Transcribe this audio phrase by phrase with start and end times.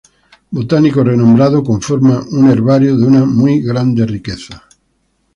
[0.55, 4.63] Botánico renombrado, conforma un herbario de una muy grande riqueza.